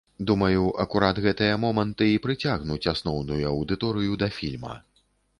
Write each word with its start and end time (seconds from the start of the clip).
Думаю, 0.29 0.61
акурат 0.83 1.19
гэтыя 1.25 1.57
моманты 1.65 2.07
і 2.13 2.21
прыцягнуць 2.23 2.89
асноўную 2.93 3.37
аўдыторыю 3.51 4.17
да 4.23 4.31
фільма. 4.39 4.73